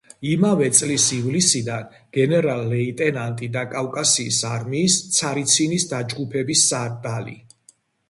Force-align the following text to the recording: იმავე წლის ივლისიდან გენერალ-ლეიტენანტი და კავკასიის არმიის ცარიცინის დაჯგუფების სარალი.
იმავე 0.27 0.69
წლის 0.77 1.03
ივლისიდან 1.17 1.91
გენერალ-ლეიტენანტი 2.17 3.51
და 3.59 3.65
კავკასიის 3.77 4.43
არმიის 4.57 4.99
ცარიცინის 5.21 5.89
დაჯგუფების 5.97 6.69
სარალი. 6.75 7.43